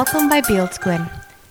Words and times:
Welkom 0.00 0.30
by 0.32 0.38
Beeldskoon. 0.40 1.02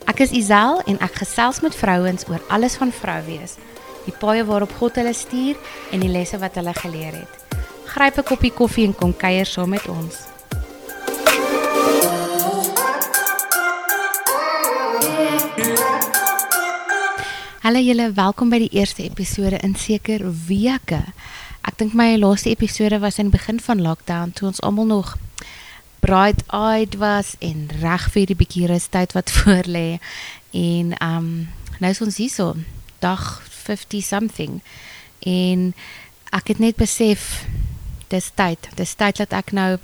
Ek 0.09 0.23
is 0.23 0.31
Isel 0.33 0.79
en 0.89 0.95
ek 1.05 1.19
gesels 1.21 1.59
met 1.61 1.75
vrouens 1.77 2.23
oor 2.31 2.41
alles 2.49 2.79
van 2.81 2.89
vrou 2.89 3.17
wees. 3.27 3.59
Die 4.07 4.13
paaie 4.17 4.41
waarop 4.47 4.71
God 4.79 4.95
hulle 4.97 5.11
stuur 5.13 5.59
en 5.93 6.01
die 6.01 6.09
lesse 6.09 6.39
wat 6.41 6.57
hulle 6.57 6.73
geleer 6.73 7.19
het. 7.19 7.59
Gryp 7.93 8.17
'n 8.17 8.25
koppie 8.25 8.49
koffie 8.49 8.87
en 8.87 8.95
kom 8.95 9.13
kuier 9.13 9.45
saam 9.45 9.69
met 9.69 9.85
ons. 9.85 10.15
Hallo 17.61 17.79
julle, 17.79 18.11
welkom 18.13 18.49
by 18.49 18.65
die 18.65 18.73
eerste 18.73 19.03
episode 19.03 19.61
in 19.61 19.75
seker 19.75 20.25
weke. 20.47 21.03
Ek 21.61 21.77
dink 21.77 21.93
my 21.93 22.15
laaste 22.17 22.49
episode 22.49 22.99
was 22.99 23.19
in 23.19 23.29
die 23.29 23.37
begin 23.37 23.59
van 23.59 23.81
lockdown 23.81 24.31
toe 24.33 24.47
ons 24.47 24.61
almal 24.61 24.85
nog 24.85 25.17
bright-eyed 25.99 26.95
was 27.01 27.35
en 27.39 27.69
reg 27.81 28.09
vir 28.13 28.25
die 28.29 28.37
bietjie 28.39 28.67
rustyd 28.71 29.15
wat 29.17 29.31
voor 29.37 29.67
lê. 29.67 29.99
En 30.51 30.95
um 31.03 31.47
nou 31.79 31.91
is 31.91 32.01
ons 32.01 32.17
hier 32.19 32.31
so, 32.31 32.55
dag 32.99 33.41
50 33.49 34.03
something. 34.03 34.59
En 35.19 35.73
ek 36.35 36.53
het 36.53 36.59
net 36.59 36.75
besef 36.75 37.45
dis 38.09 38.31
tyd. 38.35 38.69
Dis 38.75 38.95
tyd 38.99 39.21
dat 39.21 39.33
ek 39.37 39.53
nou 39.55 39.77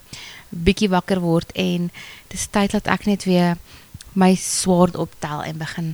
bietjie 0.49 0.89
wakker 0.89 1.21
word 1.23 1.51
en 1.59 1.89
dis 2.31 2.47
tyd 2.51 2.75
dat 2.75 2.87
ek 2.91 3.07
net 3.09 3.25
weer 3.27 3.57
my 4.15 4.33
swaard 4.39 4.95
optel 4.95 5.43
en 5.43 5.59
begin 5.59 5.93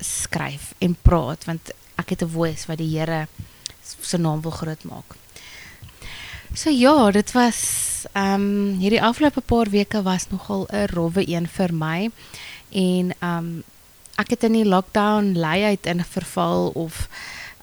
skryf 0.00 0.72
en 0.84 0.94
praat 1.02 1.44
want 1.48 1.72
ek 1.98 2.14
het 2.14 2.22
'n 2.22 2.34
voice 2.34 2.66
wat 2.66 2.78
die 2.78 2.98
Here 2.98 3.26
se 4.00 4.18
naam 4.18 4.40
wil 4.40 4.50
groot 4.50 4.84
maak. 4.84 5.16
So 6.54 6.70
ja, 6.70 7.10
dit 7.10 7.32
was 7.32 7.87
ehm 8.12 8.42
um, 8.42 8.78
hierdie 8.78 9.02
afgelope 9.02 9.40
paar 9.40 9.70
weke 9.70 10.02
was 10.02 10.28
nogal 10.30 10.66
'n 10.70 10.86
rowwe 10.86 11.28
een 11.28 11.48
vir 11.48 11.74
my 11.74 12.10
en 12.70 13.12
ehm 13.18 13.38
um, 13.38 13.62
ek 14.16 14.30
het 14.30 14.42
in 14.42 14.52
die 14.52 14.66
lockdown 14.66 15.32
lei 15.38 15.64
uit 15.64 15.86
in 15.86 16.04
verval 16.04 16.68
of 16.74 17.08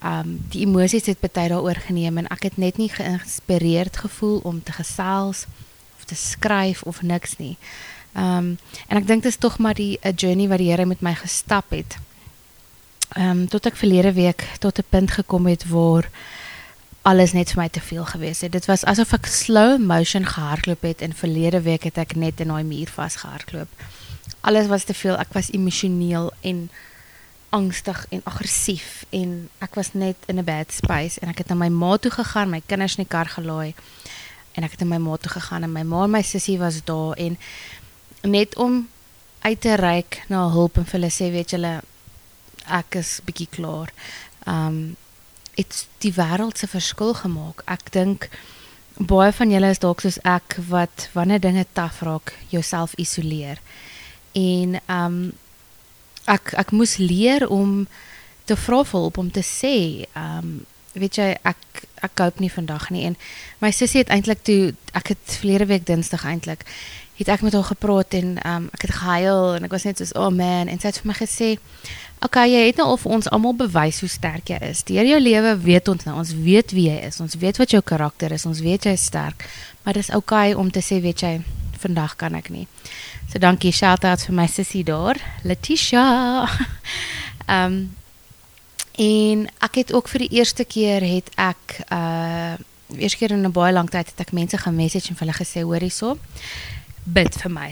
ehm 0.01 0.19
um, 0.19 0.45
die 0.49 0.65
emosies 0.65 1.05
het 1.05 1.19
baie 1.19 1.49
daaroor 1.49 1.75
geneem 1.75 2.17
en 2.17 2.27
ek 2.27 2.43
het 2.43 2.57
net 2.57 2.77
nie 2.77 2.89
geïnspireerd 2.89 3.97
gevoel 3.97 4.39
om 4.43 4.63
te 4.63 4.71
gesels 4.71 5.45
of 5.97 6.03
te 6.05 6.15
skryf 6.15 6.83
of 6.83 7.01
niks 7.01 7.37
nie. 7.37 7.57
Ehm 8.13 8.37
um, 8.37 8.57
en 8.87 8.97
ek 8.97 9.07
dink 9.07 9.23
dit 9.23 9.31
is 9.31 9.37
tog 9.37 9.57
maar 9.57 9.75
die 9.75 9.99
'n 10.01 10.15
journey 10.15 10.47
wat 10.47 10.57
die 10.57 10.69
Here 10.69 10.85
met 10.85 11.01
my 11.01 11.15
gestap 11.15 11.69
het 11.69 11.97
ehm 13.15 13.29
um, 13.29 13.47
tot 13.47 13.65
ek 13.65 13.75
verlede 13.75 14.13
week 14.13 14.47
tot 14.59 14.79
'n 14.79 14.89
punt 14.89 15.11
gekom 15.11 15.45
het 15.45 15.67
waar 15.69 16.09
alles 17.05 17.35
net 17.37 17.51
vir 17.53 17.61
my 17.61 17.67
te 17.69 17.81
veel 17.85 18.05
gewees 18.09 18.41
het. 18.41 18.51
Dit 18.55 18.65
was 18.65 18.83
asof 18.89 19.13
ek 19.13 19.27
slow 19.29 19.77
motion 19.77 20.25
gehardloop 20.25 20.81
het 20.87 21.03
en 21.05 21.13
verlede 21.13 21.61
week 21.61 21.85
het 21.85 21.99
ek 22.01 22.15
net 22.17 22.41
in 22.41 22.49
daai 22.49 22.65
muur 22.65 22.89
vasgehardloop. 22.89 23.69
Alles 24.41 24.69
was 24.71 24.87
te 24.89 24.93
veel. 24.97 25.13
Ek 25.21 25.35
was 25.37 25.51
emosioneel 25.53 26.31
en 26.41 26.65
angstig 27.53 28.05
en 28.09 28.23
aggressief 28.25 29.05
en 29.13 29.37
ek 29.61 29.77
was 29.77 29.93
net 29.93 30.17
in 30.25 30.41
'n 30.41 30.43
bad 30.43 30.73
space 30.73 31.19
en 31.21 31.29
ek 31.29 31.37
het 31.37 31.47
na 31.49 31.55
my 31.55 31.69
ma 31.69 31.97
toe 31.97 32.11
gegaan, 32.11 32.49
my 32.49 32.61
kinders 32.65 32.97
in 32.97 33.03
die 33.03 33.13
kar 33.15 33.29
gelaai 33.29 33.73
en 34.55 34.63
ek 34.63 34.71
het 34.71 34.79
na 34.79 34.97
my 34.97 34.97
ma 34.97 35.17
toe 35.17 35.31
gegaan 35.31 35.63
en 35.63 35.71
my 35.71 35.83
ma 35.83 36.03
en 36.03 36.11
my 36.11 36.21
sussie 36.21 36.57
was 36.59 36.83
daar 36.83 37.13
en 37.17 37.37
net 38.21 38.55
om 38.55 38.87
uit 39.39 39.61
te 39.61 39.75
reik 39.75 40.23
na 40.27 40.49
hulp 40.49 40.77
en 40.77 40.85
vir 40.85 40.99
hulle 40.99 41.11
sê 41.11 41.31
weet 41.31 41.51
julle 41.51 41.81
ek 42.65 42.95
is 42.95 43.21
bietjie 43.25 43.49
klaar. 43.49 43.93
Um 44.47 44.95
dit's 45.55 45.85
die 46.03 46.13
wêreld 46.15 46.59
se 46.59 46.67
verskil 46.67 47.13
gemaak. 47.21 47.63
Ek 47.71 47.91
dink 47.95 48.29
baie 48.97 49.31
van 49.35 49.51
julle 49.51 49.71
is 49.73 49.81
dalk 49.83 50.03
soos 50.03 50.19
ek 50.23 50.57
wat 50.69 51.09
wanneer 51.15 51.41
dinge 51.43 51.65
taaf 51.75 52.01
raak, 52.05 52.35
jouself 52.49 52.95
isoleer. 53.01 53.59
En 54.35 54.79
um 54.91 55.17
ek 56.31 56.55
ek 56.57 56.71
moes 56.73 56.97
leer 56.97 57.47
om 57.47 57.83
te 58.45 58.55
vra 58.57 58.83
vir 58.83 58.99
hulp 58.99 59.17
om 59.21 59.31
te 59.31 59.43
sê, 59.45 60.05
um 60.17 60.63
weet 60.95 61.19
jy 61.19 61.29
ek 61.43 61.83
ek 62.05 62.13
koop 62.15 62.39
nie 62.39 62.51
vandag 62.51 62.89
nie 62.93 63.05
en 63.09 63.15
my 63.63 63.71
sussie 63.75 64.01
het 64.03 64.11
eintlik 64.13 64.43
toe 64.47 64.75
ek 64.95 65.13
het 65.13 65.37
verlede 65.41 65.67
week 65.71 65.85
Dinsdag 65.87 66.25
eintlik 66.27 66.63
het 67.19 67.29
ek 67.29 67.41
met 67.41 67.53
haar 67.53 67.69
gepraat 67.71 68.13
en 68.13 68.37
um 68.47 68.69
ek 68.73 68.87
het 68.87 68.95
gehuil 69.01 69.55
en 69.55 69.63
ek 69.63 69.71
was 69.71 69.87
net 69.87 69.97
soos 69.97 70.15
oh 70.19 70.29
man 70.29 70.67
en 70.67 70.79
sy 70.79 70.91
het 70.91 70.99
vir 71.01 71.11
my 71.11 71.17
gesê 71.19 71.55
Okay, 72.25 72.47
jy 72.49 72.61
het 72.69 72.77
nou 72.79 72.87
al 72.93 72.97
vir 72.97 73.11
ons 73.17 73.27
almal 73.35 73.53
bewys 73.59 73.99
hoe 74.01 74.09
sterk 74.09 74.49
jy 74.49 74.57
is. 74.65 74.81
Deur 74.87 75.05
jou 75.05 75.17
lewe 75.19 75.51
weet 75.61 75.89
ons 75.91 76.05
nou, 76.07 76.15
ons 76.21 76.31
weet 76.45 76.71
wie 76.73 76.87
jy 76.87 76.95
is. 77.09 77.19
Ons 77.21 77.35
weet 77.41 77.59
wat 77.61 77.75
jou 77.75 77.81
karakter 77.85 78.33
is. 78.33 78.47
Ons 78.49 78.63
weet 78.65 78.87
jy 78.87 78.95
is 78.95 79.03
sterk. 79.11 79.45
Maar 79.83 79.99
dis 79.99 80.09
okay 80.15 80.55
om 80.57 80.71
te 80.73 80.81
sê, 80.81 81.01
weet 81.03 81.21
jy, 81.21 81.33
vandag 81.83 82.15
kan 82.17 82.33
ek 82.39 82.49
nie. 82.53 82.65
So 83.29 83.41
dankie 83.43 83.73
shout 83.75 84.07
out 84.07 84.23
vir 84.25 84.37
my 84.39 84.47
sussie 84.49 84.81
daar, 84.87 85.19
Letitia. 85.43 86.47
Um, 87.51 87.77
en 89.11 89.45
ek 89.67 89.83
het 89.83 89.93
ook 89.93 90.07
vir 90.09 90.25
die 90.25 90.39
eerste 90.39 90.65
keer 90.65 91.03
het 91.05 91.29
ek 91.35 91.83
uh 91.91 92.55
eerste 92.95 93.17
keer 93.17 93.31
in 93.33 93.41
'n 93.43 93.51
baie 93.51 93.73
lang 93.73 93.89
tyd 93.89 94.07
het 94.07 94.19
ek 94.21 94.31
mense 94.31 94.57
gemessage 94.57 95.09
en 95.09 95.15
vir 95.17 95.25
hulle 95.25 95.37
gesê, 95.37 95.61
hoor 95.65 95.81
hierso. 95.81 96.17
Bid 97.05 97.37
vir 97.37 97.51
my. 97.53 97.67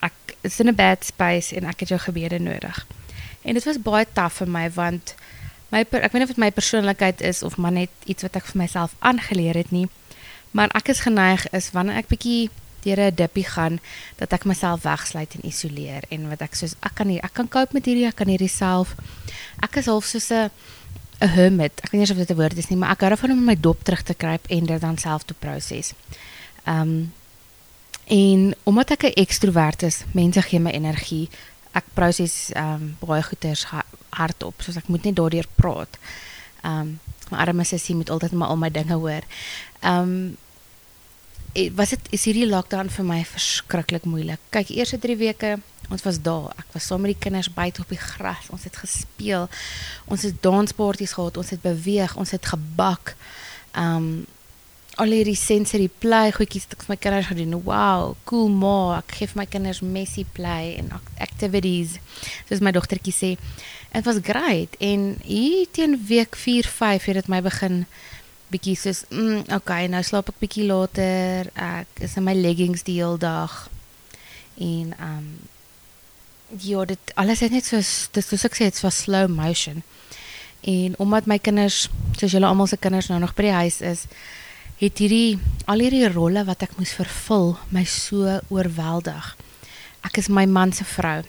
Ek 0.00 0.36
is 0.42 0.60
in 0.60 0.68
'n 0.68 0.74
bad 0.74 1.04
space 1.04 1.54
en 1.56 1.64
ek 1.64 1.80
het 1.80 1.88
jou 1.88 2.00
gebede 2.00 2.38
nodig. 2.38 2.86
En 3.42 3.54
dit 3.54 3.64
was 3.64 3.82
baie 3.82 4.06
taaf 4.12 4.32
vir 4.40 4.48
my 4.48 4.70
want 4.70 5.14
my 5.68 5.84
per, 5.84 6.02
ek 6.02 6.12
weet 6.12 6.22
nie 6.22 6.28
of 6.28 6.34
dit 6.34 6.44
my 6.44 6.50
persoonlikheid 6.50 7.20
is 7.20 7.42
of 7.42 7.56
maar 7.56 7.72
net 7.72 7.90
iets 8.04 8.22
wat 8.22 8.36
ek 8.36 8.44
vir 8.44 8.56
myself 8.56 8.94
aangeleer 8.98 9.54
het 9.54 9.70
nie. 9.70 9.88
Maar 10.50 10.68
ek 10.74 10.88
is 10.88 11.00
geneig 11.00 11.46
is 11.52 11.70
wanneer 11.70 11.96
ek 11.96 12.08
bietjie 12.08 12.50
deur 12.82 13.00
'n 13.00 13.14
dippie 13.14 13.44
gaan 13.44 13.78
dat 14.16 14.32
ek 14.32 14.44
myself 14.44 14.82
wegsluit 14.82 15.34
en 15.34 15.46
isoleer 15.46 16.02
en 16.10 16.28
wat 16.28 16.40
ek 16.40 16.54
soos 16.54 16.74
ek 16.80 16.94
kan 16.94 17.06
nie 17.06 17.20
ek 17.20 17.34
kan 17.34 17.48
cope 17.48 17.72
met 17.72 17.84
hierdie 17.84 18.06
ek 18.06 18.16
kan 18.16 18.28
hierdie 18.28 18.48
self 18.48 18.96
ek 19.62 19.76
is 19.76 19.86
half 19.86 20.04
soos 20.04 20.30
'n 20.30 20.50
'n 21.20 21.28
hermit. 21.28 21.80
Ek 21.84 21.92
weet 21.92 22.00
nie 22.00 22.10
of 22.10 22.16
dit 22.16 22.30
'n 22.30 22.40
woord 22.40 22.58
is 22.58 22.68
nie, 22.70 22.78
maar 22.78 22.90
ek 22.90 23.00
hou 23.00 23.10
daarvan 23.10 23.32
om 23.32 23.44
my 23.44 23.54
dop 23.54 23.84
terug 23.84 24.02
te 24.02 24.14
kruip 24.14 24.46
en 24.48 24.66
dit 24.66 24.80
dan 24.80 24.98
self 24.98 25.24
te 25.24 25.34
proses. 25.34 25.92
Ehm 26.64 26.80
um, 26.80 27.12
en 28.10 28.54
omdat 28.68 28.90
ek 28.90 29.02
'n 29.02 29.20
ekstrovert 29.22 29.82
is, 29.82 30.02
mense 30.12 30.42
gee 30.42 30.60
my 30.60 30.70
energie, 30.70 31.28
ek 31.72 31.84
proses 31.94 32.50
ehm 32.52 32.74
um, 32.74 32.96
baie 32.98 33.22
goeders 33.22 33.66
hardop, 34.10 34.62
soos 34.62 34.76
ek 34.76 34.88
moet 34.90 35.04
net 35.06 35.16
daardeur 35.16 35.46
praat. 35.54 35.98
Ehm 36.62 36.80
um, 36.80 36.98
my 37.30 37.38
arme 37.38 37.64
sussie 37.64 37.94
moet 37.94 38.10
altyd 38.10 38.32
maar 38.32 38.48
al 38.48 38.56
my 38.56 38.70
dinge 38.70 38.94
hoor. 38.94 39.22
Ehm 39.80 40.02
um, 40.02 40.36
was 41.74 41.90
dit 41.90 42.12
is 42.14 42.24
hierdie 42.24 42.46
lockdown 42.46 42.90
vir 42.94 43.04
my 43.04 43.20
verskriklik 43.26 44.04
moeilik. 44.06 44.38
Kyk, 44.54 44.70
eerste 44.70 44.98
3 45.02 45.16
weke 45.18 45.58
ons 45.90 46.02
was 46.06 46.20
daar. 46.22 46.52
Ek 46.58 46.68
was 46.72 46.86
saam 46.86 47.02
met 47.02 47.16
die 47.16 47.22
kinders 47.22 47.50
buite 47.50 47.82
op 47.82 47.88
die 47.90 47.98
gras. 47.98 48.50
Ons 48.54 48.64
het 48.68 48.76
gespeel. 48.78 49.48
Ons 50.06 50.22
het 50.22 50.38
danspartytjies 50.42 51.16
gehad. 51.18 51.40
Ons 51.40 51.50
het 51.50 51.62
beweeg. 51.62 52.14
Ons 52.16 52.30
het 52.36 52.46
gebak. 52.46 53.16
Ehm 53.72 53.96
um, 53.96 54.12
al 55.00 55.14
hierdie 55.14 55.38
sensory 55.38 55.88
play 56.02 56.32
goedjies 56.36 56.66
wat 56.68 56.76
ek 56.76 56.84
vir 56.84 56.92
my 56.92 56.98
kinders 57.00 57.28
gedoen. 57.30 57.56
Wow, 57.64 58.14
cool 58.28 58.50
ma. 58.52 58.98
Ek 58.98 59.16
gee 59.16 59.30
vir 59.30 59.40
my 59.40 59.46
kinders 59.48 59.80
messy 59.80 60.26
play 60.36 60.74
en 60.80 60.92
activities. 61.24 61.96
Soos 62.48 62.62
my 62.64 62.72
dogtertjie 62.76 63.14
sê. 63.16 63.30
Dit 63.94 64.06
was 64.06 64.20
great 64.26 64.76
en 64.84 65.14
hier 65.24 65.66
teen 65.74 65.96
week 66.08 66.36
4, 66.38 66.68
5 66.68 67.08
het 67.10 67.20
dit 67.22 67.30
my 67.32 67.40
begin 67.42 67.84
bietjie 68.50 68.76
soos 68.78 69.04
mm, 69.10 69.48
okay, 69.54 69.86
nou 69.90 70.02
slaap 70.04 70.30
ek 70.32 70.42
bietjie 70.42 70.66
later. 70.68 71.48
Ek 71.54 72.04
is 72.04 72.18
in 72.20 72.26
my 72.26 72.36
leggings 72.36 72.84
die 72.86 72.98
hele 73.00 73.18
dag. 73.22 73.64
En 74.60 74.92
um 74.98 75.32
ja, 76.58 76.84
dit 76.84 77.12
alles 77.14 77.40
het 77.40 77.54
net 77.54 77.64
so 77.64 77.78
dis 77.78 78.26
soos 78.26 78.44
ek 78.48 78.58
sê, 78.58 78.68
dit 78.68 78.82
was 78.82 79.04
slow 79.06 79.30
motion. 79.30 79.84
En 80.66 80.94
omdat 80.98 81.28
my 81.30 81.38
kinders, 81.38 81.86
soos 82.18 82.34
julle 82.34 82.48
almal 82.48 82.68
se 82.68 82.76
kinders 82.76 83.08
nou 83.08 83.20
nog 83.22 83.36
by 83.38 83.46
die 83.48 83.58
huis 83.62 83.80
is, 83.86 84.04
het 84.80 85.00
hierdie 85.02 85.36
al 85.68 85.82
hierdie 85.84 86.08
rolle 86.08 86.42
wat 86.48 86.64
ek 86.64 86.78
moes 86.78 86.94
vervul 86.96 87.52
my 87.74 87.84
so 87.84 88.38
oorweldig. 88.48 89.34
Ek 90.08 90.16
is 90.22 90.30
my 90.32 90.46
man 90.48 90.72
se 90.72 90.86
vrou. 90.88 91.20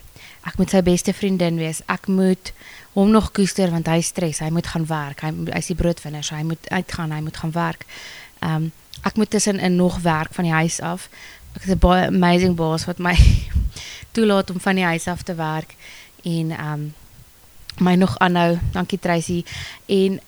Ek 0.47 0.55
moet 0.57 0.71
sy 0.71 0.79
beste 0.85 1.13
vriendin 1.13 1.59
wees. 1.59 1.81
Ek 1.91 2.07
moet 2.07 2.53
hom 2.95 3.11
nog 3.11 3.31
koester 3.35 3.71
want 3.73 3.89
hy 3.91 3.99
stres. 4.05 4.39
Hy 4.39 4.49
moet 4.55 4.71
gaan 4.71 4.87
werk. 4.87 5.25
Hy 5.25 5.33
hy's 5.51 5.71
die 5.73 5.77
broodwinner, 5.77 6.23
so 6.23 6.37
hy 6.37 6.45
moet 6.47 6.71
uitgaan, 6.71 7.11
hy 7.11 7.19
moet 7.27 7.41
gaan 7.43 7.55
werk. 7.57 7.85
Ehm 8.39 8.55
um, 8.67 8.71
ek 9.01 9.15
moet 9.17 9.31
tussen 9.33 9.57
in 9.59 9.79
nog 9.79 9.95
werk 10.05 10.33
van 10.35 10.45
die 10.45 10.53
huis 10.53 10.77
af. 10.85 11.07
Ek 11.55 11.63
het 11.63 11.75
'n 11.75 11.79
baie 11.79 12.07
amazing 12.07 12.55
boss 12.55 12.85
wat 12.85 12.99
my 12.99 13.17
toelaat 14.13 14.51
om 14.51 14.59
van 14.59 14.75
die 14.75 14.83
huis 14.83 15.07
af 15.07 15.23
te 15.23 15.35
werk 15.35 15.75
en 16.23 16.51
ehm 16.51 16.73
um, 16.73 16.93
my 17.79 17.95
nog 17.95 18.17
aanhou. 18.19 18.59
Dankie 18.71 18.99
Tracy. 18.99 19.43
En 19.85 20.19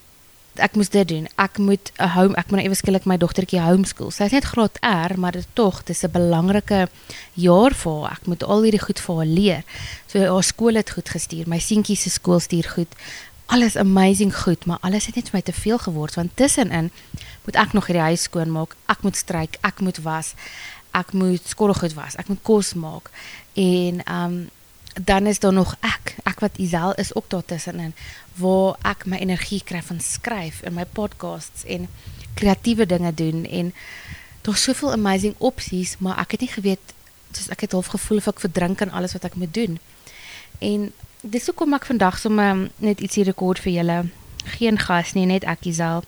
ek 0.56 0.76
moes 0.76 0.90
dit 0.90 1.08
doen. 1.08 1.28
Ek 1.36 1.58
moet 1.58 1.92
'n 1.98 2.08
home 2.08 2.36
ek 2.36 2.50
moet 2.50 2.60
nou 2.60 2.66
ewe 2.66 2.76
skielik 2.76 3.06
my 3.06 3.18
dogtertjie 3.18 3.62
homeschool. 3.62 4.12
Sy 4.12 4.24
is 4.24 4.32
net 4.32 4.46
graad 4.46 4.78
R, 4.82 5.18
maar 5.18 5.32
dit 5.32 5.48
tog, 5.54 5.84
dis 5.84 6.04
'n 6.04 6.12
belangrike 6.12 6.88
jaar 7.34 7.74
vir 7.74 8.02
haar. 8.02 8.12
Ek 8.12 8.28
moet 8.28 8.44
al 8.44 8.62
hierdie 8.62 8.86
goed 8.86 9.00
vir 9.00 9.16
haar 9.16 9.26
leer. 9.26 9.64
So 10.08 10.20
haar 10.20 10.44
skool 10.44 10.76
het 10.76 10.90
goed 10.90 11.10
gestuur. 11.10 11.48
My 11.48 11.60
seentjie 11.60 11.96
se 11.96 12.10
skool 12.10 12.40
stuur 12.40 12.70
goed. 12.76 12.94
Alles 13.46 13.76
amazing 13.76 14.36
goed, 14.44 14.66
maar 14.66 14.78
alles 14.82 15.06
het 15.06 15.16
net 15.16 15.30
vir 15.30 15.38
my 15.38 15.42
te 15.42 15.54
veel 15.54 15.78
geword 15.78 16.16
want 16.16 16.36
tussenin 16.36 16.92
moet 17.46 17.56
ek 17.56 17.74
nog 17.74 17.88
hierdie 17.88 18.04
huis 18.04 18.22
skoon 18.22 18.52
maak. 18.52 18.76
Ek 18.88 19.02
moet 19.02 19.16
stryk, 19.16 19.58
ek 19.62 19.80
moet 19.82 19.98
was. 19.98 20.34
ek 20.94 21.14
moet 21.18 21.42
skottelgoed 21.48 21.96
was, 21.98 22.18
ek 22.22 22.30
moet 22.30 22.42
kos 22.46 22.74
maak 22.78 23.10
en 23.58 24.04
um 24.10 24.36
dan 25.02 25.26
is 25.28 25.40
daar 25.40 25.54
nog 25.54 25.76
ek, 25.80 26.16
ek 26.24 26.40
wat 26.40 26.58
Isel 26.58 26.94
is 26.94 27.16
ook 27.16 27.30
daar 27.30 27.46
tussenin 27.46 27.94
waar 28.38 28.76
ek 28.82 29.06
my 29.06 29.18
energie 29.18 29.62
kry 29.66 29.82
van 29.82 30.00
skryf 30.02 30.62
en 30.62 30.74
my 30.74 30.86
podcasts 30.86 31.66
en 31.66 31.88
kreatiewe 32.34 32.86
dinge 32.86 33.14
doen 33.14 33.46
en 33.46 33.74
daar's 34.42 34.64
soveel 34.64 34.92
amazing 34.92 35.36
opsies, 35.38 35.96
maar 35.98 36.20
ek 36.20 36.32
het 36.32 36.46
nie 36.46 36.54
geweet 36.54 36.94
soos 37.32 37.50
ek 37.50 37.66
het 37.66 37.72
half 37.72 37.90
gevoel 37.94 38.22
of 38.22 38.28
ek 38.34 38.44
verdrink 38.44 38.82
aan 38.82 38.94
alles 38.94 39.16
wat 39.18 39.26
ek 39.26 39.38
moet 39.40 39.54
doen. 39.54 39.80
En 40.60 40.92
dis 41.22 41.46
hoekom 41.50 41.74
ek 41.74 41.88
vandag 41.90 42.20
sommer 42.20 42.68
net 42.78 43.02
ietsie 43.02 43.24
rekord 43.24 43.62
vir 43.64 43.74
julle. 43.74 44.00
Geen 44.58 44.78
gas 44.78 45.14
nie, 45.18 45.26
net 45.26 45.48
ek 45.48 45.66
Isel. 45.72 46.04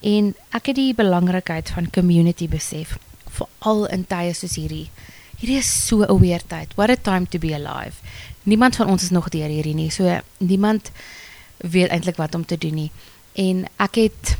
En 0.00 0.32
ek 0.56 0.72
het 0.72 0.78
die 0.78 0.94
belangrikheid 0.96 1.70
van 1.76 1.90
community 1.92 2.48
besef, 2.48 2.96
veral 3.36 3.86
in 3.92 4.06
tye 4.08 4.32
soos 4.34 4.56
hierdie. 4.56 4.88
Hierdie 5.36 5.58
is 5.58 5.86
so 5.86 6.02
'n 6.02 6.20
weird 6.20 6.48
tyd. 6.48 6.74
What 6.74 6.90
a 6.90 6.96
time 6.96 7.26
to 7.28 7.38
be 7.38 7.54
alive. 7.54 7.96
Niemand 8.42 8.76
van 8.76 8.88
ons 8.88 9.02
is 9.02 9.10
nog 9.10 9.28
deur 9.28 9.48
hierdie 9.48 9.74
nie. 9.74 9.90
So 9.90 10.20
niemand 10.38 10.90
weet 11.56 11.90
eintlik 11.90 12.16
wat 12.16 12.34
om 12.34 12.44
te 12.44 12.58
doen 12.58 12.74
nie. 12.74 12.90
En 13.32 13.66
ek 13.76 13.94
het 13.94 14.36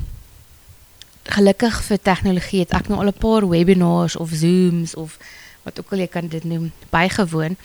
gelukkig 1.22 1.82
vir 1.84 1.98
tegnologie 2.02 2.60
het 2.60 2.72
ek 2.72 2.88
nou 2.88 3.00
al 3.00 3.12
'n 3.12 3.19
paar 3.19 3.48
webinars 3.48 4.16
of 4.16 4.31
Zooms 4.32 4.94
of 4.94 5.19
wat 5.62 5.78
ook 5.78 5.93
al 5.93 5.98
jy 5.98 6.06
kan 6.06 6.28
dit 6.28 6.44
noem 6.44 6.72
bygewoon. 6.90 7.56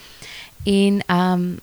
En 0.64 1.04
ehm 1.06 1.34
um, 1.34 1.60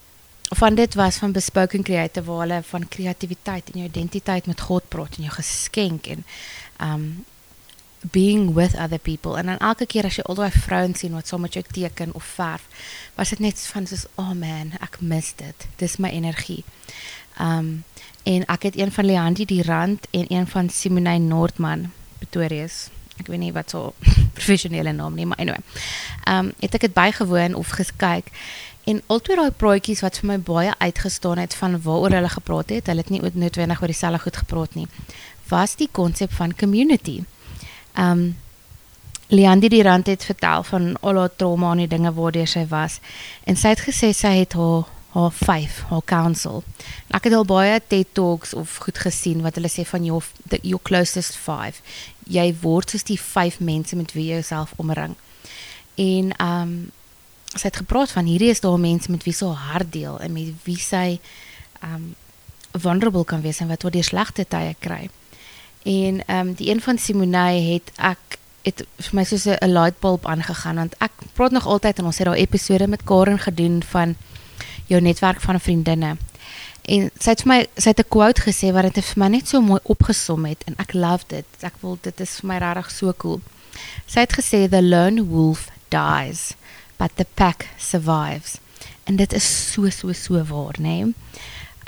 van 0.49 0.75
dit 0.75 0.93
was 0.95 1.15
van 1.15 1.31
bespoken 1.31 1.83
creative 1.83 2.23
waar 2.23 2.39
hulle 2.39 2.61
van 2.63 2.87
kreatiwiteit 2.87 3.69
en 3.71 3.79
jou 3.79 3.89
identiteit 3.89 4.45
met 4.45 4.61
God 4.61 4.87
praat 4.87 5.15
en 5.17 5.23
jou 5.23 5.33
geskenk 5.33 6.07
en 6.07 6.25
um 6.81 7.25
being 8.11 8.53
with 8.53 8.75
other 8.75 8.99
people. 8.99 9.37
En 9.37 9.45
dan 9.45 9.57
elke 9.57 9.85
keer 9.85 10.05
as 10.05 10.15
jy 10.15 10.23
al 10.23 10.39
daai 10.39 10.51
vrouens 10.51 10.99
sien 10.99 11.13
wat 11.13 11.27
saam 11.27 11.41
met 11.41 11.53
jou 11.53 11.63
teken 11.71 12.13
of 12.13 12.23
verf 12.23 12.67
was 13.15 13.29
dit 13.29 13.39
net 13.39 13.59
van 13.73 13.87
soos 13.87 14.05
oh 14.15 14.31
man 14.31 14.71
ek 14.79 15.01
mis 15.01 15.33
dit. 15.35 15.67
Dis 15.77 15.97
my 15.97 16.09
energie. 16.09 16.63
Um 17.39 17.83
en 18.23 18.45
ek 18.51 18.67
het 18.67 18.77
een 18.77 18.91
van 18.91 19.05
Leandi 19.05 19.45
die 19.45 19.63
rand 19.63 20.07
en 20.11 20.25
een 20.27 20.47
van 20.47 20.69
Simone 20.69 21.17
Noordman 21.17 21.91
Pretorius 22.19 22.89
ek 23.19 23.27
weet 23.27 23.39
nie 23.39 23.53
wat 23.55 23.71
so 23.71 23.93
professionele 24.37 24.91
naam 24.95 25.15
nie 25.15 25.25
maar 25.25 25.39
anyway. 25.39 25.63
Um 26.27 26.51
het 26.59 26.75
ek 26.75 26.87
dit 26.87 26.93
bygewoon 26.93 27.55
of 27.55 27.75
gekyk 27.79 28.31
En 28.89 29.01
altyd 29.05 29.37
daai 29.37 29.51
praatjies 29.53 29.99
wat 30.01 30.17
vir 30.17 30.27
my 30.31 30.37
baie 30.41 30.71
uitgestaan 30.79 31.37
het 31.37 31.53
van 31.53 31.75
waaroor 31.83 32.15
hulle 32.17 32.29
gepraat 32.33 32.71
het, 32.73 32.87
hulle 32.89 33.03
het 33.03 33.11
nie 33.13 33.21
noodwendig 33.21 33.81
oor 33.81 33.91
dieselfde 33.91 34.21
goed 34.23 34.39
gepraat 34.41 34.77
nie, 34.77 34.87
was 35.49 35.75
die 35.77 35.89
konsep 35.91 36.33
van 36.33 36.55
community. 36.55 37.19
Um 37.97 38.37
Leandi 39.29 39.69
die 39.69 39.83
rand 39.85 40.07
het 40.09 40.25
vertel 40.25 40.63
van 40.65 40.95
al 41.05 41.19
haar 41.21 41.35
trauma 41.35 41.71
en 41.71 41.83
die 41.83 41.87
dinge 41.87 42.09
waardeur 42.13 42.47
sy 42.49 42.63
was 42.71 42.95
en 43.45 43.59
sy 43.61 43.75
het 43.75 43.83
gesê 43.85 44.09
sy 44.09 44.31
het 44.39 44.55
haar 44.57 44.87
haar 45.09 45.31
5, 45.31 45.83
haar 45.89 46.01
council. 46.05 46.63
Ek 47.07 47.25
het 47.25 47.33
al 47.33 47.45
baie 47.45 47.81
TED 47.87 48.13
Talks 48.13 48.53
of 48.53 48.75
goed 48.83 48.97
gesien 49.01 49.41
wat 49.41 49.57
hulle 49.57 49.71
sê 49.71 49.85
van 49.89 50.05
jou 50.05 50.19
your 50.61 50.81
closest 50.85 51.37
5. 51.41 51.81
Jy 52.29 52.45
word 52.61 52.93
soos 52.93 53.07
die 53.07 53.17
5 53.17 53.57
mense 53.65 53.97
met 53.97 54.13
wie 54.13 54.27
jy 54.29 54.39
jouself 54.41 54.75
omring. 54.77 55.17
En 55.97 56.33
um 56.45 56.73
sy 57.49 57.65
het 57.65 57.81
gepraat 57.81 58.13
van 58.13 58.29
hierdie 58.29 58.51
is 58.53 58.61
daar 58.61 58.77
mense 58.77 59.09
met 59.11 59.25
wie 59.25 59.33
sy 59.33 59.49
hart 59.49 59.89
deel 59.93 60.19
en 60.21 60.35
met 60.35 60.53
wie 60.67 60.77
sy 60.77 61.17
um 61.81 62.11
vulnerable 62.77 63.25
kan 63.25 63.41
wees 63.41 63.63
en 63.63 63.71
wat 63.71 63.83
oor 63.83 63.95
die 63.95 64.05
slegte 64.05 64.45
tye 64.45 64.75
kry. 64.77 65.07
En 65.89 66.21
um 66.27 66.53
die 66.53 66.69
een 66.69 66.81
van 66.81 66.97
Simone 66.97 67.47
het 67.71 67.91
ek 67.95 68.37
het 68.61 68.83
vir 68.97 69.15
my 69.17 69.23
soos 69.25 69.45
'n 69.49 69.71
light 69.73 69.99
bulb 69.99 70.25
aangegaan 70.25 70.75
want 70.75 70.95
ek 70.99 71.11
praat 71.33 71.51
nog 71.51 71.65
altyd 71.65 71.99
en 71.99 72.05
ons 72.05 72.17
het 72.17 72.27
daai 72.27 72.39
episode 72.39 72.87
met 72.87 73.03
Karen 73.03 73.39
gedoen 73.39 73.83
van 73.83 74.15
jou 74.85 75.01
netwerk 75.01 75.41
van 75.41 75.59
vriendinne. 75.59 76.17
En 76.81 77.09
sy 77.19 77.29
het 77.29 77.41
vir 77.41 77.47
my 77.47 77.67
sy 77.75 77.89
het 77.89 77.99
'n 77.99 78.09
quote 78.09 78.41
gesê 78.41 78.71
wat 78.73 78.93
dit 78.93 79.05
vir 79.05 79.17
my 79.23 79.27
net 79.27 79.47
so 79.47 79.61
mooi 79.61 79.79
opgesom 79.83 80.45
het 80.45 80.63
en 80.65 80.75
ek 80.77 80.93
love 80.93 81.23
dit. 81.27 81.45
Ek 81.59 81.73
wil 81.79 81.97
dit 82.01 82.19
is 82.19 82.39
vir 82.39 82.47
my 82.47 82.57
regtig 82.57 82.91
so 82.91 83.13
cool. 83.13 83.41
Sy 84.05 84.19
het 84.19 84.33
gesê 84.33 84.69
the 84.69 84.81
lone 84.81 85.25
wolf 85.25 85.69
dies 85.89 86.53
but 86.97 87.11
the 87.15 87.25
pack 87.33 87.67
survives. 87.77 88.57
En 89.03 89.15
dit 89.15 89.33
is 89.33 89.71
so 89.73 89.89
so 89.89 90.13
so 90.13 90.43
waar, 90.43 90.75
nê? 90.77 91.03
Nee? 91.03 91.13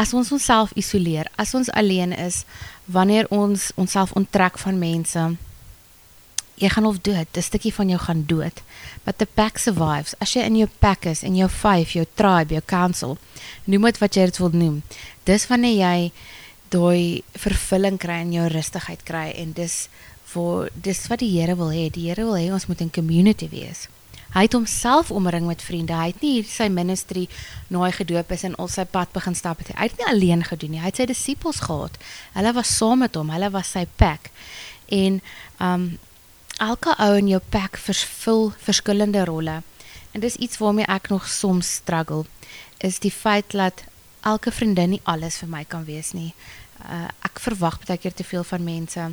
As 0.02 0.16
ons 0.18 0.32
onsself 0.34 0.72
isoleer, 0.80 1.28
as 1.38 1.54
ons 1.54 1.70
alleen 1.78 2.14
is, 2.16 2.42
wanneer 2.90 3.28
ons 3.30 3.70
onsself 3.78 4.16
onttrek 4.18 4.58
van 4.64 4.80
mense, 4.82 5.26
jy 6.62 6.70
gaan 6.70 6.88
of 6.90 7.02
dood, 7.06 7.28
'n 7.38 7.42
stukkie 7.42 7.74
van 7.74 7.90
jou 7.90 8.00
gaan 8.00 8.24
dood. 8.26 8.62
But 9.06 9.18
the 9.18 9.26
pack 9.26 9.58
survives. 9.58 10.16
As 10.20 10.34
jy 10.34 10.42
in 10.42 10.56
jou 10.56 10.70
pack 10.80 11.06
is, 11.06 11.24
in 11.24 11.36
jou 11.36 11.50
five, 11.50 11.92
jou 11.94 12.06
tribe, 12.16 12.54
jou 12.54 12.64
council, 12.66 13.18
noem 13.66 13.82
dit 13.82 13.98
wat 13.98 14.16
jy 14.16 14.26
dit 14.26 14.38
wil 14.38 14.50
noem. 14.54 14.84
Dis 15.24 15.48
wanneer 15.48 15.78
jy 15.78 16.12
daai 16.70 17.24
vervulling 17.34 17.98
kry 17.98 18.22
en 18.22 18.34
jou 18.34 18.48
rustigheid 18.48 19.04
kry 19.04 19.32
en 19.36 19.54
dis 19.54 19.90
vir 20.34 20.70
dis 20.82 21.08
wat 21.08 21.20
die 21.20 21.40
Here 21.40 21.56
wil 21.56 21.70
hê. 21.70 21.90
Die 21.92 22.08
Here 22.08 22.24
wil 22.24 22.38
hê 22.40 22.52
ons 22.52 22.68
moet 22.68 22.82
'n 22.82 22.90
community 22.90 23.50
wees. 23.50 23.88
Hy 24.32 24.46
het 24.48 24.54
homself 24.56 25.12
omring 25.12 25.46
met 25.46 25.62
vriende. 25.62 25.94
Hy 25.94 26.12
het 26.14 26.22
nie 26.24 26.44
sy 26.48 26.70
ministry 26.72 27.26
nou 27.68 27.84
gedoop 27.92 28.32
is 28.32 28.46
en 28.48 28.56
al 28.56 28.70
sy 28.72 28.86
pad 28.88 29.12
begin 29.12 29.36
stap 29.36 29.60
het. 29.60 29.74
Hy 29.76 29.90
het 29.90 29.98
nie 30.00 30.08
alleen 30.08 30.46
gedoen 30.48 30.76
nie. 30.76 30.80
Hy 30.80 30.88
het 30.88 31.02
sy 31.02 31.08
disippels 31.10 31.60
gehad. 31.68 31.98
Hulle 32.38 32.54
was 32.56 32.72
saam 32.78 33.04
met 33.04 33.16
hom. 33.20 33.34
Hulle 33.34 33.52
was 33.52 33.74
sy 33.76 33.84
pack. 34.00 34.32
En 34.88 35.20
um 35.60 35.92
elke 36.62 36.94
ou 37.02 37.16
in 37.18 37.28
jou 37.28 37.42
pack 37.50 37.78
vervul 37.82 38.52
verskillende 38.62 39.26
rolle. 39.26 39.62
En 40.12 40.24
dis 40.24 40.36
iets 40.36 40.60
waarmee 40.62 40.88
ek 40.88 41.10
nog 41.10 41.28
soms 41.28 41.76
struggle 41.82 42.26
is 42.78 43.00
die 43.00 43.12
feit 43.12 43.52
dat 43.52 43.84
elke 44.22 44.52
vriendin 44.52 44.96
nie 44.96 45.02
alles 45.04 45.38
vir 45.42 45.50
my 45.50 45.64
kan 45.66 45.84
wees 45.86 46.14
nie. 46.16 46.32
Uh 46.86 47.10
ek 47.28 47.40
verwag 47.44 47.80
baie 47.84 48.00
keer 48.00 48.14
te 48.14 48.24
veel 48.24 48.44
van 48.48 48.64
mense. 48.64 49.12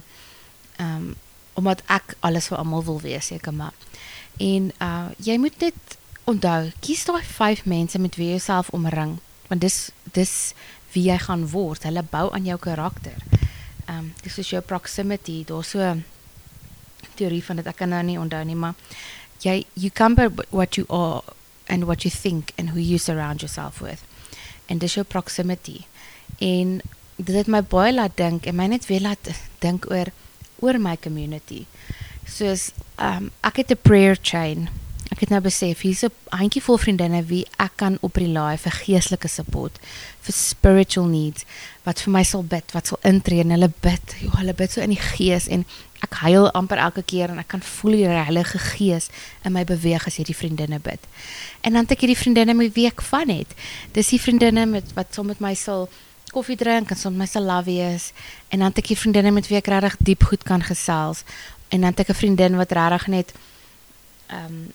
Um 0.78 1.16
omdat 1.58 1.82
ek 1.90 2.14
alles 2.26 2.48
vir 2.50 2.60
almal 2.60 2.84
wil 2.86 3.00
wees, 3.02 3.30
seker 3.32 3.54
maar. 3.54 3.74
En 4.38 4.70
uh 4.78 5.08
jy 5.26 5.38
moet 5.42 5.58
net 5.60 5.96
onthou, 6.28 6.70
kies 6.84 7.04
daai 7.08 7.24
5 7.24 7.64
mense 7.66 7.98
met 7.98 8.18
wie 8.20 8.28
jy 8.30 8.38
jouself 8.38 8.70
omring, 8.76 9.16
want 9.48 9.64
dis 9.64 9.88
dis 10.14 10.34
wie 10.94 11.08
jy 11.08 11.18
gaan 11.24 11.48
word. 11.50 11.86
Hulle 11.88 12.04
bou 12.10 12.28
aan 12.32 12.46
jou 12.46 12.58
karakter. 12.62 13.16
Um 13.90 14.12
dis 14.22 14.38
is 14.38 14.52
jou 14.54 14.62
proximity. 14.62 15.42
Daar's 15.48 15.74
so 15.74 15.96
teorie 17.18 17.42
van 17.44 17.58
dit 17.58 17.66
ek 17.66 17.80
kan 17.82 17.90
nou 17.90 18.02
nie 18.06 18.18
onthou 18.20 18.44
nie, 18.46 18.58
maar 18.58 18.78
jy 19.42 19.64
you 19.74 19.90
come 19.90 20.14
by 20.14 20.46
what 20.54 20.78
you 20.78 20.86
are 20.94 21.22
and 21.68 21.84
what 21.90 22.06
you 22.06 22.12
think 22.14 22.52
and 22.56 22.70
who 22.70 22.80
you 22.80 22.98
surround 22.98 23.42
yourself 23.42 23.82
with. 23.82 24.04
En 24.68 24.78
dis 24.78 24.94
jou 24.94 25.04
proximity. 25.04 25.82
En 26.38 26.78
dit 27.16 27.34
het 27.34 27.50
my 27.50 27.62
baie 27.66 27.92
laat 27.92 28.16
dink 28.16 28.46
en 28.46 28.54
my 28.54 28.68
net 28.70 28.86
weer 28.86 29.02
laat 29.02 29.30
dink 29.64 29.88
oor 29.90 30.12
oor 30.60 30.78
my 30.78 30.96
community 30.96 31.66
soos 32.28 32.70
um 32.96 33.30
ek 33.42 33.62
het 33.62 33.70
'n 33.70 33.82
prayer 33.82 34.16
chain. 34.20 34.68
Ek 35.10 35.20
het 35.20 35.30
nou 35.30 35.40
besef 35.40 35.80
hier's 35.80 36.04
'n 36.04 36.12
handjievol 36.30 36.78
vriendinne 36.78 37.24
wie 37.24 37.46
ek 37.58 37.72
kan 37.76 37.98
op 38.00 38.16
rely 38.16 38.56
vir 38.56 38.72
geestelike 38.72 39.28
support, 39.28 39.78
vir 40.20 40.34
spiritual 40.34 41.06
needs 41.06 41.44
wat 41.84 42.00
vir 42.00 42.12
my 42.12 42.22
sal 42.22 42.42
bid, 42.42 42.72
wat 42.72 42.86
sal 42.86 42.98
intree 43.02 43.40
en 43.40 43.50
hulle 43.50 43.72
bid. 43.80 44.14
Jo, 44.20 44.30
hulle 44.30 44.54
bid 44.54 44.70
so 44.70 44.80
in 44.80 44.90
die 44.90 45.00
gees 45.16 45.48
en 45.48 45.64
ek 46.02 46.14
huil 46.14 46.50
amper 46.50 46.78
elke 46.78 47.02
keer 47.02 47.30
en 47.30 47.38
ek 47.38 47.48
kan 47.48 47.62
voel 47.62 47.92
die 47.92 48.06
Heilige 48.06 48.58
Gees 48.58 49.08
in 49.44 49.52
my 49.52 49.64
beweeg 49.64 50.06
as 50.06 50.16
hierdie 50.16 50.36
vriendinne 50.36 50.78
bid. 50.78 51.00
En 51.62 51.72
dan 51.72 51.82
het 51.82 51.92
ek 51.92 52.00
hierdie 52.00 52.22
vriendinne 52.22 52.54
met 52.54 52.74
wie 52.74 52.86
ek 52.86 53.02
van 53.02 53.28
het. 53.28 53.54
Dis 53.92 54.08
die 54.08 54.20
vriendinne 54.20 54.66
met 54.66 54.92
wat 54.94 55.14
saam 55.14 55.26
met 55.26 55.40
my 55.40 55.54
sal 55.54 55.88
koffie 56.32 56.56
drink 56.56 56.90
en 56.90 56.96
met 57.02 57.18
my 57.22 57.26
sal 57.26 57.42
love 57.42 57.70
wees 57.70 58.12
en 58.48 58.58
dan 58.58 58.68
het 58.68 58.78
ek 58.78 58.92
hier 58.92 59.00
vriendinne 59.00 59.30
met 59.30 59.48
wie 59.48 59.58
ek 59.58 59.70
regtig 59.72 59.96
diep 59.98 60.22
goed 60.30 60.42
kan 60.42 60.62
gesels 60.62 61.24
en 61.68 61.80
dan 61.80 61.90
het 61.90 62.00
ek 62.00 62.10
'n 62.10 62.20
vriendin 62.22 62.56
wat 62.56 62.72
regtig 62.72 63.06
net 63.06 63.32
ehm 64.26 64.44
um, 64.44 64.72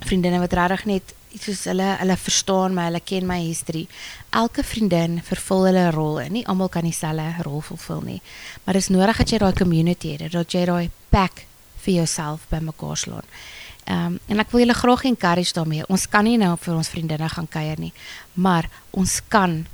vriendinne 0.00 0.38
wat 0.38 0.52
regtig 0.52 0.84
net 0.84 1.14
soos 1.38 1.64
hulle 1.70 1.86
hulle 2.00 2.16
verstaan 2.16 2.74
my, 2.74 2.88
hulle 2.88 3.00
ken 3.04 3.26
my 3.26 3.38
history. 3.42 3.86
Elke 4.34 4.64
vriendin 4.66 5.20
vervul 5.22 5.68
hulle 5.68 5.90
rol 5.94 6.20
en 6.24 6.32
nie 6.32 6.46
almal 6.46 6.68
kan 6.72 6.86
dieselfde 6.86 7.44
rol 7.46 7.60
vervul 7.60 8.02
nie. 8.06 8.20
Maar 8.64 8.78
dit 8.78 8.82
is 8.82 8.90
nodig 8.90 9.16
dat 9.22 9.30
jy 9.30 9.38
daai 9.38 9.52
community 9.52 10.16
het, 10.16 10.32
dat 10.32 10.52
jy 10.52 10.64
daai 10.66 10.90
pack 11.10 11.44
vir 11.84 11.94
jouself 11.94 12.48
bymekaar 12.50 12.96
slaan. 12.96 13.28
Ehm 13.84 14.06
um, 14.06 14.18
en 14.28 14.42
ek 14.42 14.50
wil 14.50 14.64
julle 14.64 14.74
graag 14.74 15.04
encourage 15.04 15.54
daarmee. 15.54 15.86
Ons 15.88 16.08
kan 16.08 16.24
nie 16.24 16.38
nou 16.38 16.56
vir 16.58 16.74
ons 16.74 16.88
vriendinne 16.88 17.28
gaan 17.28 17.48
kuier 17.48 17.78
nie, 17.78 17.92
maar 18.34 18.68
ons 18.90 19.20
kan 19.28 19.64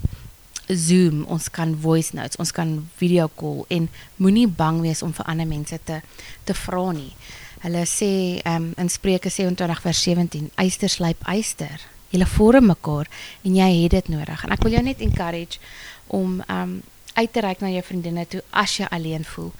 Zoom, 0.66 1.24
ons 1.30 1.48
kan 1.50 1.74
voice 1.78 2.16
notes, 2.16 2.38
ons 2.42 2.52
kan 2.52 2.72
video 2.98 3.28
call 3.38 3.64
en 3.68 3.88
moenie 4.16 4.48
bang 4.48 4.80
wees 4.82 5.02
om 5.06 5.12
vir 5.14 5.28
ander 5.30 5.46
mense 5.46 5.78
te 5.84 6.00
te 6.44 6.54
vra 6.54 6.90
nie. 6.96 7.12
Hulle 7.62 7.84
sê 7.88 8.10
um, 8.46 8.72
in 8.78 8.90
Spreuke 8.92 9.30
27 9.30 9.84
vers 9.84 10.02
17, 10.02 10.50
eyster 10.62 10.92
slyp 10.92 11.22
eyster. 11.30 11.86
Julle 12.10 12.26
vorm 12.30 12.70
mekaar 12.70 13.08
en 13.44 13.56
jy 13.56 13.70
het 13.82 13.96
dit 13.96 14.10
nodig. 14.14 14.44
En 14.44 14.54
ek 14.54 14.62
wil 14.66 14.76
jou 14.76 14.84
net 14.86 15.02
encourage 15.06 15.62
om 16.06 16.42
um 16.46 16.76
uit 17.16 17.32
te 17.32 17.40
reik 17.40 17.62
na 17.64 17.70
jou 17.72 17.80
vriendinne 17.80 18.26
toe 18.28 18.42
as 18.52 18.74
jy 18.76 18.86
alleen 18.92 19.24
voel. 19.24 19.52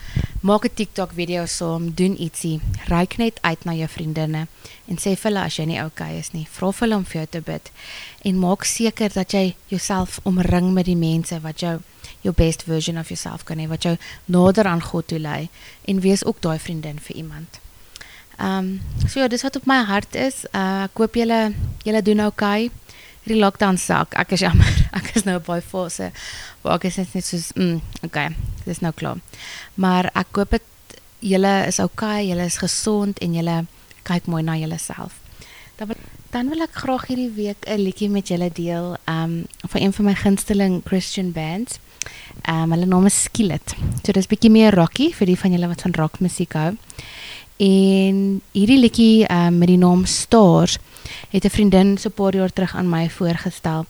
Maak 0.47 0.65
'n 0.65 0.75
TikTok 0.75 1.11
video 1.13 1.47
saam, 1.47 1.95
doen 1.95 2.17
ietsie. 2.19 2.61
Ryk 2.85 3.17
net 3.17 3.39
uit 3.41 3.65
na 3.65 3.73
jou 3.75 3.89
vriendinne 3.89 4.47
en 4.87 4.97
sê 4.97 5.17
vir 5.19 5.31
hulle 5.31 5.43
as 5.43 5.57
jy 5.57 5.65
nie 5.67 5.83
okay 5.83 6.19
is 6.19 6.31
nie. 6.31 6.47
Vra 6.51 6.71
vir 6.73 6.87
hulle 6.87 6.97
om 6.97 7.05
vir 7.05 7.19
jou 7.21 7.27
te 7.31 7.41
bid 7.41 7.71
en 8.23 8.39
maak 8.39 8.65
seker 8.65 9.11
dat 9.13 9.33
jy 9.33 9.57
jouself 9.67 10.21
omring 10.23 10.73
met 10.73 10.87
die 10.87 10.97
mense 10.97 11.41
wat 11.41 11.61
jou 11.61 11.81
jou 12.23 12.35
best 12.35 12.63
version 12.63 12.99
of 12.99 13.09
yourself 13.09 13.45
kan 13.45 13.59
hê, 13.59 13.67
wat 13.67 13.83
jou 13.83 13.97
nader 14.25 14.67
aan 14.67 14.83
God 14.83 15.09
toe 15.09 15.19
lei 15.19 15.49
en 15.85 16.01
wees 16.01 16.25
ook 16.25 16.41
daai 16.41 16.59
vriendin 16.59 16.99
vir 16.99 17.17
iemand. 17.17 17.61
Ehm 18.39 18.59
um, 18.59 18.81
so 19.09 19.21
ja, 19.21 19.29
dis 19.29 19.43
wat 19.43 19.57
op 19.57 19.67
my 19.67 19.83
hart 19.83 20.15
is. 20.15 20.45
Uh 20.53 20.85
ek 20.85 20.99
hoop 20.99 21.15
julle 21.15 21.55
julle 21.83 22.03
doen 22.03 22.27
okay. 22.27 22.71
Hierdie 23.27 23.43
lockdown 23.43 23.75
sak. 23.75 24.15
Ek 24.15 24.37
is 24.37 24.45
jammer. 24.45 24.71
Ek 24.95 25.09
is 25.19 25.25
nou 25.27 25.41
baie 25.43 25.65
fase 25.67 26.13
waar 26.63 26.79
ek 26.79 26.87
is 26.87 26.99
net 27.03 27.27
soos 27.27 27.49
mm, 27.59 27.81
okay, 28.07 28.31
dis 28.63 28.79
nou 28.85 28.93
klaar. 28.95 29.19
Maar 29.75 30.13
ek 30.15 30.39
hoop 30.39 30.55
dit 30.55 30.97
julle 31.27 31.55
is 31.67 31.81
okay, 31.83 32.29
julle 32.29 32.47
is 32.47 32.61
gesond 32.63 33.19
en 33.19 33.35
julle 33.35 33.57
kyk 34.07 34.31
mooi 34.31 34.45
na 34.47 34.55
julleself. 34.55 35.19
Dan 35.81 35.99
dan 36.31 36.51
wil 36.53 36.63
ek 36.63 36.79
graag 36.85 37.09
hierdie 37.11 37.33
week 37.35 37.67
'n 37.67 37.83
liedjie 37.83 38.11
met 38.11 38.29
julle 38.29 38.51
deel 38.53 38.97
um 39.11 39.47
van 39.73 39.81
een 39.83 39.93
van 39.93 40.05
my 40.05 40.15
gunsteling 40.15 40.83
Christian 40.87 41.33
bands. 41.33 41.81
Um 42.47 42.71
hulle 42.71 42.87
naam 42.87 43.07
is 43.07 43.23
Skillet. 43.23 43.75
So 44.05 44.13
dis 44.13 44.31
bietjie 44.31 44.51
meer 44.51 44.75
rockie 44.75 45.15
vir 45.15 45.27
die 45.27 45.39
van 45.39 45.51
julle 45.51 45.69
wat 45.69 45.83
van 45.83 45.99
rock 45.99 46.21
musiek 46.21 46.53
hou. 46.53 46.77
En 47.59 48.43
hierdie 48.53 48.79
liedjie 48.79 49.27
um 49.27 49.59
met 49.59 49.69
die 49.69 49.83
naam 49.83 50.07
Stars 50.07 50.79
het 51.31 51.45
'n 51.45 51.51
vriendin 51.51 51.99
so 51.99 52.09
'n 52.09 52.13
paar 52.13 52.35
jaar 52.35 52.53
terug 52.53 52.75
aan 52.75 52.89
my 52.89 53.11
voorgestel. 53.11 53.87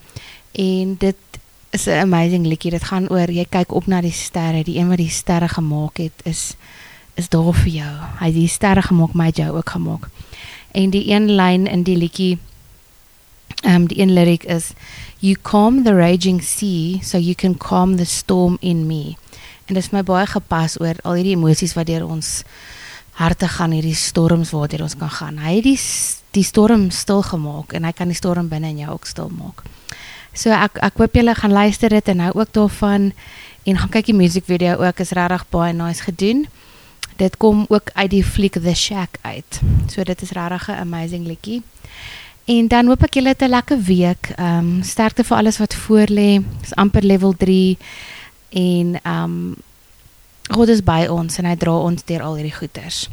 En 0.52 0.96
dit 0.98 1.16
is 1.70 1.86
'n 1.86 1.90
amazing 1.90 2.46
liedjie. 2.46 2.70
Dit 2.70 2.84
gaan 2.84 3.08
oor 3.08 3.30
jy 3.30 3.46
kyk 3.48 3.72
op 3.72 3.86
na 3.86 4.00
die 4.00 4.12
sterre. 4.12 4.64
Die 4.64 4.78
een 4.78 4.88
wat 4.88 4.96
die 4.96 5.10
sterre 5.10 5.48
gemaak 5.48 5.96
het 5.96 6.20
is 6.22 6.54
is 7.14 7.28
daar 7.28 7.54
vir 7.54 7.72
jou. 7.72 7.94
Hy 8.18 8.26
het 8.26 8.34
die 8.34 8.48
sterre 8.48 8.82
gemaak, 8.82 9.14
my 9.14 9.30
jou 9.34 9.56
ook 9.56 9.70
gemaak. 9.70 10.08
En 10.70 10.90
die 10.90 11.10
een 11.10 11.30
lyn 11.30 11.66
in 11.66 11.82
die 11.82 11.96
liedjie 11.96 12.38
ehm 13.62 13.74
um, 13.74 13.86
die 13.86 14.00
een 14.00 14.12
lyric 14.12 14.44
is 14.44 14.72
you 15.18 15.36
calm 15.42 15.84
the 15.84 15.94
raging 15.94 16.42
sea 16.42 16.98
so 17.02 17.18
you 17.18 17.34
can 17.34 17.56
calm 17.56 17.96
the 17.96 18.04
storm 18.04 18.56
in 18.60 18.86
me. 18.86 19.16
En 19.66 19.74
dit 19.74 19.82
is 19.82 19.90
my 19.90 20.02
baie 20.02 20.26
gepas 20.26 20.80
oor 20.80 20.94
al 21.02 21.18
hierdie 21.18 21.34
emosies 21.34 21.74
wat 21.74 21.86
deur 21.86 22.04
ons 22.06 22.42
harte 23.16 23.48
gaan, 23.48 23.72
hierdie 23.72 23.96
storms 23.96 24.50
deur 24.50 24.82
ons 24.82 24.96
kan 24.96 25.10
gaan. 25.10 25.38
Hy 25.38 25.54
het 25.58 25.64
die 25.64 25.80
die 26.36 26.44
storm 26.44 26.90
stil 26.94 27.22
gemaak 27.24 27.72
en 27.76 27.86
hy 27.88 27.92
kan 27.96 28.12
die 28.12 28.18
storm 28.18 28.50
binne 28.52 28.74
in 28.74 28.84
jou 28.84 28.92
ook 28.94 29.08
stil 29.08 29.32
maak. 29.32 29.64
So 30.36 30.52
ek 30.52 30.78
ek 30.84 31.00
hoop 31.00 31.16
julle 31.16 31.34
gaan 31.34 31.54
luister 31.56 31.92
dit 31.92 32.08
en 32.12 32.20
hou 32.26 32.32
ook 32.36 32.52
daarvan 32.52 33.12
en 33.66 33.78
gaan 33.80 33.92
kyk 33.94 34.10
die 34.10 34.18
musiekvideo 34.20 34.76
ook 34.84 35.00
is 35.00 35.14
regtig 35.16 35.46
baie 35.50 35.72
nice 35.72 36.04
gedoen. 36.04 36.44
Dit 37.16 37.38
kom 37.40 37.64
ook 37.72 37.90
uit 37.94 38.10
die 38.12 38.24
fliek 38.24 38.60
The 38.60 38.74
Shack 38.74 39.16
uit. 39.22 39.60
So 39.88 40.04
dit 40.04 40.22
is 40.22 40.34
regtig 40.36 40.68
'n 40.68 40.80
amazing 40.84 41.26
liedjie. 41.26 41.62
En 42.46 42.68
dan 42.68 42.86
hoop 42.86 43.02
ek 43.02 43.14
julle 43.14 43.28
het 43.34 43.42
'n 43.42 43.48
lekker 43.48 43.80
week. 43.82 44.32
Ehm 44.36 44.58
um, 44.58 44.82
sterkte 44.82 45.24
vir 45.24 45.36
alles 45.36 45.58
wat 45.58 45.74
voor 45.74 46.06
lê. 46.06 46.44
Dis 46.60 46.74
amper 46.74 47.02
level 47.02 47.34
3 47.36 47.78
en 48.50 49.00
ehm 49.02 49.24
um, 49.24 49.54
God 50.50 50.68
is 50.68 50.82
by 50.82 51.06
ons 51.10 51.38
en 51.38 51.44
hy 51.44 51.56
dra 51.56 51.74
ons 51.74 52.04
deur 52.04 52.22
al 52.22 52.34
hierdie 52.34 52.54
goeters. 52.54 53.08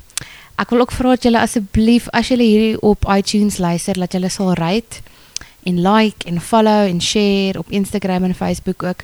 Ek 0.61 0.69
wil 0.69 0.83
ook 0.85 0.91
vra 0.93 1.15
dat 1.15 1.23
julle 1.25 1.41
asseblief 1.41 2.09
as 2.13 2.29
julle 2.29 2.45
hierdie 2.45 2.81
op 2.81 3.07
iTunes 3.09 3.57
luister, 3.57 3.97
dat 3.97 4.13
julle 4.13 4.29
sal 4.29 4.53
rate 4.53 5.01
en 5.63 5.79
like 5.81 6.27
en 6.27 6.41
follow 6.41 6.85
en 6.85 7.01
share 7.01 7.59
op 7.59 7.71
Instagram 7.71 8.23
en 8.23 8.35
Facebook 8.35 8.83
ook. 8.83 9.03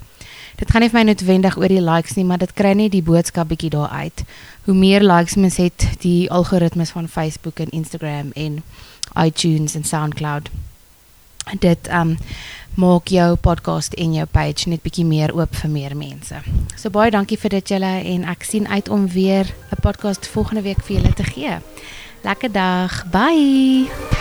Dit 0.59 0.71
gaan 0.71 0.83
nie 0.83 0.89
vir 0.91 0.99
my 0.99 1.05
noodwendig 1.07 1.57
oor 1.57 1.71
die 1.71 1.81
likes 1.81 2.17
nie, 2.17 2.25
maar 2.27 2.41
dit 2.41 2.51
kry 2.53 2.73
net 2.75 2.91
die 2.91 3.03
boodskap 3.05 3.47
bietjie 3.47 3.71
daar 3.71 3.89
uit. 3.89 4.23
Hoe 4.67 4.75
meer 4.75 5.03
likes 5.05 5.37
mens 5.39 5.57
het, 5.57 5.87
die 6.03 6.29
algoritmes 6.31 6.91
van 6.91 7.07
Facebook 7.07 7.59
en 7.63 7.71
Instagram 7.71 8.33
en 8.35 8.59
iTunes 9.15 9.75
en 9.79 9.87
SoundCloud. 9.87 10.49
Dit 11.63 11.87
um 11.89 12.17
maak 12.75 13.07
jou 13.07 13.35
podcast 13.35 13.93
en 13.93 14.13
jou 14.13 14.25
page 14.25 14.69
net 14.69 14.83
bietjie 14.83 15.05
meer 15.05 15.33
oop 15.35 15.55
vir 15.55 15.69
meer 15.69 15.95
mense. 15.95 16.41
So 16.75 16.89
baie 16.89 17.11
dankie 17.11 17.38
vir 17.38 17.49
dit 17.49 17.73
julle 17.75 17.93
en 18.13 18.23
ek 18.23 18.43
sien 18.43 18.67
uit 18.67 18.89
om 18.89 19.07
weer 19.07 19.45
'n 19.71 19.81
podcast 19.81 20.27
volgende 20.27 20.61
week 20.61 20.81
vir 20.83 20.95
julle 20.97 21.13
te 21.13 21.23
gee. 21.23 21.57
Lekker 22.23 22.51
dag. 22.51 23.05
Bye. 23.11 24.18